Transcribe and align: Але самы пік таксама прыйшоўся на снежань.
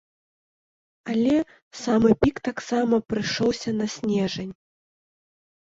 Але 1.13 1.35
самы 1.83 2.09
пік 2.25 2.35
таксама 2.49 2.95
прыйшоўся 3.13 3.69
на 3.83 3.89
снежань. 3.97 4.53